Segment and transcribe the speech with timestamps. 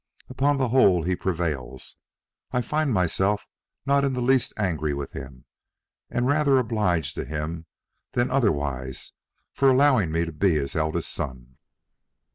[0.29, 1.97] Upon the whole, he prevails.
[2.51, 3.45] I find myself
[3.85, 5.45] not in the least angry with him,
[6.09, 7.67] and rather obliged to him
[8.13, 9.11] than otherwise
[9.53, 11.57] for allowing me to be his eldest son."